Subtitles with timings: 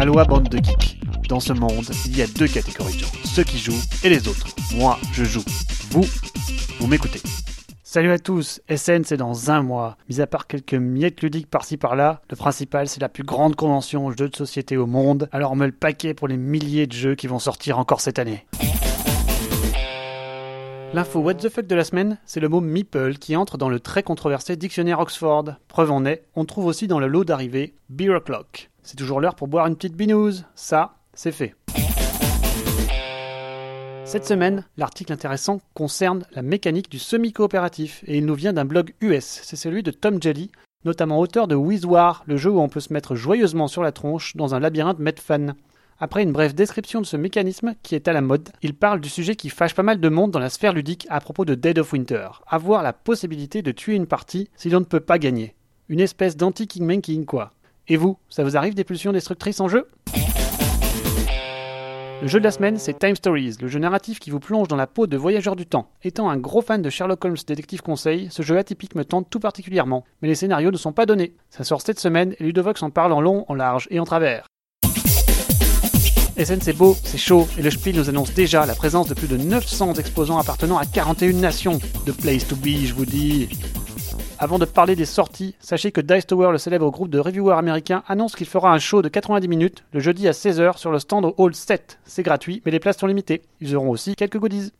[0.00, 0.98] Aloha bande de geeks.
[1.28, 4.28] Dans ce monde, il y a deux catégories de gens, ceux qui jouent et les
[4.28, 4.46] autres.
[4.74, 5.44] Moi, je joue.
[5.90, 6.06] Vous,
[6.78, 7.20] vous m'écoutez.
[7.82, 9.98] Salut à tous, SN c'est dans un mois.
[10.08, 14.10] Mis à part quelques miettes ludiques par-ci par-là, le principal c'est la plus grande convention
[14.10, 17.14] jeux de société au monde, alors on met le paquet pour les milliers de jeux
[17.14, 18.46] qui vont sortir encore cette année.
[20.92, 23.78] L'info what the fuck de la semaine, c'est le mot meeple qui entre dans le
[23.78, 25.44] très controversé dictionnaire Oxford.
[25.68, 28.70] Preuve en est, on trouve aussi dans le lot d'arrivée Beer O'Clock.
[28.82, 30.46] C'est toujours l'heure pour boire une petite binouze.
[30.56, 31.54] Ça, c'est fait.
[34.04, 38.92] Cette semaine, l'article intéressant concerne la mécanique du semi-coopératif et il nous vient d'un blog
[39.00, 39.42] US.
[39.44, 40.50] C'est celui de Tom Jelly,
[40.84, 44.34] notamment auteur de Wizwar, le jeu où on peut se mettre joyeusement sur la tronche
[44.34, 45.54] dans un labyrinthe Medfan.
[46.02, 49.10] Après une brève description de ce mécanisme qui est à la mode, il parle du
[49.10, 51.78] sujet qui fâche pas mal de monde dans la sphère ludique à propos de Dead
[51.78, 55.54] of Winter, avoir la possibilité de tuer une partie si l'on ne peut pas gagner.
[55.90, 57.52] Une espèce d'anti-Kingmaking quoi.
[57.86, 59.90] Et vous, ça vous arrive des pulsions destructrices en jeu?
[62.22, 64.76] Le jeu de la semaine, c'est Time Stories, le jeu narratif qui vous plonge dans
[64.76, 65.90] la peau de voyageurs du temps.
[66.02, 69.40] Étant un gros fan de Sherlock Holmes Détective Conseil, ce jeu atypique me tente tout
[69.40, 71.34] particulièrement, mais les scénarios ne sont pas donnés.
[71.50, 74.46] Ça sort cette semaine et Ludovox en parle en long, en large et en travers.
[76.44, 79.28] SN c'est beau, c'est chaud, et le Spiel nous annonce déjà la présence de plus
[79.28, 81.78] de 900 exposants appartenant à 41 nations.
[82.06, 83.50] The place to be, je vous dis.
[84.38, 88.02] Avant de parler des sorties, sachez que Dice Tower, le célèbre groupe de reviewers américains,
[88.08, 91.26] annonce qu'il fera un show de 90 minutes le jeudi à 16h sur le stand
[91.26, 91.98] au Hall 7.
[92.04, 93.42] C'est gratuit, mais les places sont limitées.
[93.60, 94.72] Ils auront aussi quelques goodies.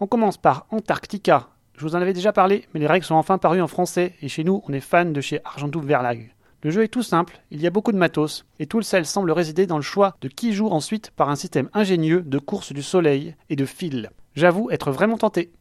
[0.00, 1.48] On commence par Antarctica.
[1.78, 4.28] Je vous en avais déjà parlé, mais les règles sont enfin parues en français, et
[4.28, 6.34] chez nous, on est fan de chez Argentou Verlag.
[6.64, 9.06] Le jeu est tout simple, il y a beaucoup de matos, et tout le sel
[9.06, 12.72] semble résider dans le choix de qui joue ensuite par un système ingénieux de course
[12.72, 14.10] du soleil et de fil.
[14.34, 15.52] J'avoue être vraiment tenté.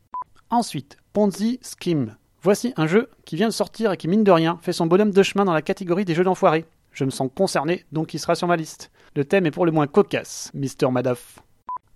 [0.49, 2.15] Ensuite, Ponzi Scheme.
[2.41, 5.11] Voici un jeu qui vient de sortir et qui, mine de rien, fait son bonhomme
[5.11, 6.65] de chemin dans la catégorie des jeux d'enfoirés.
[6.93, 8.89] Je me sens concerné, donc il sera sur ma liste.
[9.15, 10.89] Le thème est pour le moins cocasse, Mr.
[10.91, 11.37] Madoff.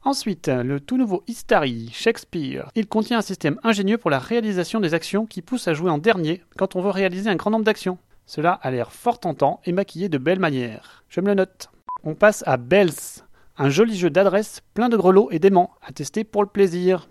[0.03, 2.69] Ensuite, le tout nouveau Histary, Shakespeare.
[2.75, 5.97] Il contient un système ingénieux pour la réalisation des actions qui pousse à jouer en
[5.97, 7.97] dernier quand on veut réaliser un grand nombre d'actions.
[8.33, 11.03] Cela a l'air fort tentant et maquillé de belle manière.
[11.09, 11.69] Je me le note.
[12.05, 13.25] On passe à Bells,
[13.57, 17.09] un joli jeu d'adresse plein de grelots et d'aimants à tester pour le plaisir.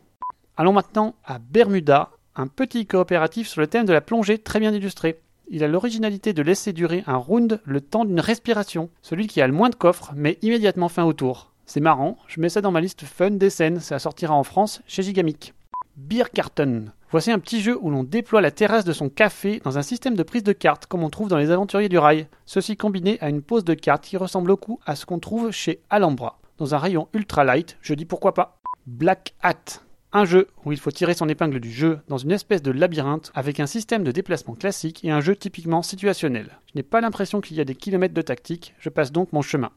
[0.56, 4.72] Allons maintenant à Bermuda, un petit coopératif sur le thème de la plongée très bien
[4.72, 5.20] illustré.
[5.50, 9.46] Il a l'originalité de laisser durer un round le temps d'une respiration, celui qui a
[9.46, 11.52] le moins de coffres, mais immédiatement fin au tour.
[11.66, 14.80] C'est marrant, je mets ça dans ma liste fun des scènes, ça sortira en France
[14.86, 15.52] chez Gigamic.
[15.98, 16.86] Beer Carton.
[17.12, 20.14] Voici un petit jeu où l'on déploie la terrasse de son café dans un système
[20.14, 22.28] de prise de cartes comme on trouve dans les aventuriers du rail.
[22.46, 25.80] Ceci combiné à une pose de cartes qui ressemble beaucoup à ce qu'on trouve chez
[25.90, 26.38] Alhambra.
[26.58, 28.60] Dans un rayon ultra light, je dis pourquoi pas.
[28.86, 29.82] Black Hat.
[30.12, 33.32] Un jeu où il faut tirer son épingle du jeu dans une espèce de labyrinthe
[33.34, 36.60] avec un système de déplacement classique et un jeu typiquement situationnel.
[36.72, 39.42] Je n'ai pas l'impression qu'il y a des kilomètres de tactique, je passe donc mon
[39.42, 39.70] chemin.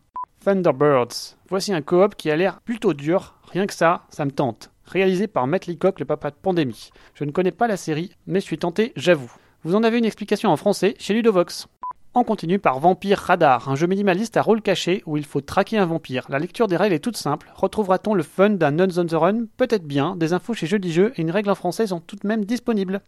[0.46, 1.38] Thunderbirds.
[1.50, 4.73] Voici un coop qui a l'air plutôt dur, rien que ça, ça me tente.
[4.86, 6.92] Réalisé par Matt Leacock, le papa de Pandémie.
[7.14, 9.32] Je ne connais pas la série, mais je suis tenté, j'avoue.
[9.64, 11.68] Vous en avez une explication en français chez Ludovox.
[12.16, 15.80] On continue par Vampire Radar, un jeu minimaliste à rôle caché où il faut traquer
[15.80, 16.28] un vampire.
[16.30, 17.52] La lecture des règles est toute simple.
[17.56, 19.46] Retrouvera-t-on le fun d'un Nuns on the Run?
[19.58, 20.16] Peut-être bien.
[20.16, 23.02] Des infos chez Jeux Jeu et une règle en français sont tout de même disponibles.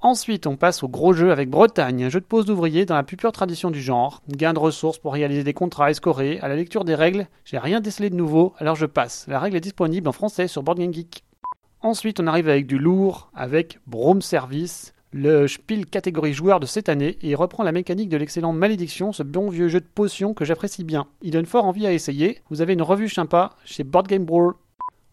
[0.00, 3.02] Ensuite, on passe au gros jeu avec Bretagne, un jeu de pose d'ouvriers dans la
[3.02, 4.22] plus pure tradition du genre.
[4.28, 6.38] Gain de ressources pour réaliser des contrats escorés.
[6.40, 9.26] À la lecture des règles, j'ai rien décelé de nouveau, alors je passe.
[9.26, 11.24] La règle est disponible en français sur Board Game Geek.
[11.80, 16.88] Ensuite, on arrive avec du lourd, avec Brome Service, le Spiel catégorie joueur de cette
[16.88, 20.32] année et il reprend la mécanique de l'excellent Malédiction, ce bon vieux jeu de potions
[20.32, 21.08] que j'apprécie bien.
[21.22, 22.40] Il donne fort envie à essayer.
[22.50, 24.54] Vous avez une revue sympa chez Board Game Brawl.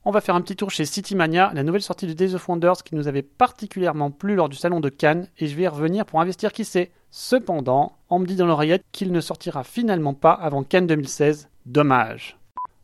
[0.07, 2.47] On va faire un petit tour chez City Mania, la nouvelle sortie de Days of
[2.47, 5.67] Wonders qui nous avait particulièrement plu lors du salon de Cannes et je vais y
[5.67, 6.91] revenir pour investir qui sait.
[7.09, 11.49] Cependant, on me dit dans l'oreillette qu'il ne sortira finalement pas avant Cannes 2016.
[11.65, 12.37] Dommage.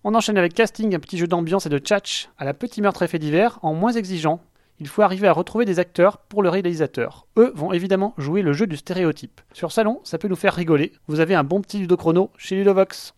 [0.04, 3.04] On enchaîne avec Casting, un petit jeu d'ambiance et de tchatch à la petit meurtre
[3.04, 4.42] effet divers en moins exigeant
[4.82, 7.28] il faut arriver à retrouver des acteurs pour le réalisateur.
[7.38, 9.40] Eux vont évidemment jouer le jeu du stéréotype.
[9.53, 10.92] Sur Salon, ça peut nous faire rigoler.
[11.06, 13.14] Vous avez un bon petit ludochrono chez Ludovox.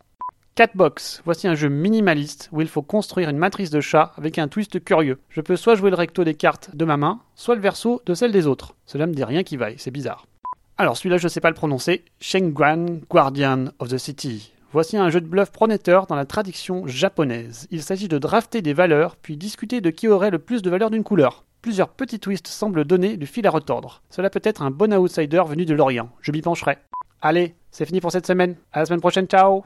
[0.55, 4.47] Catbox, voici un jeu minimaliste où il faut construire une matrice de chat avec un
[4.47, 5.17] twist curieux.
[5.29, 8.14] Je peux soit jouer le recto des cartes de ma main, soit le verso de
[8.14, 8.76] celle des autres.
[8.85, 10.28] Cela me dit rien qui vaille, c'est bizarre.
[10.78, 14.53] Alors celui-là je sais pas le prononcer, Shengguan Guardian of the City.
[14.72, 17.67] Voici un jeu de bluff prometteur dans la tradition japonaise.
[17.72, 20.91] Il s'agit de drafter des valeurs, puis discuter de qui aurait le plus de valeur
[20.91, 21.46] d'une couleur.
[21.64, 24.03] Plusieurs petits twists semblent donner du fil à retordre.
[24.11, 26.09] Cela peut être un bon outsider venu de l'Orient.
[26.22, 26.78] Je m'y pencherai.
[27.23, 28.56] Allez, c'est fini pour cette semaine.
[28.72, 29.64] À la semaine prochaine, ciao